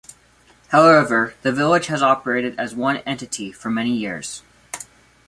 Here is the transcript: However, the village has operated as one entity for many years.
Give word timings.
However, 0.69 1.35
the 1.43 1.51
village 1.51 1.85
has 1.85 2.01
operated 2.01 2.55
as 2.59 2.73
one 2.73 2.97
entity 3.05 3.51
for 3.51 3.69
many 3.69 3.95
years. 3.95 4.41